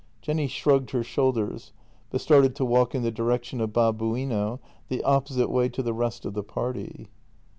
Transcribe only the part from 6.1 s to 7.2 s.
of the party.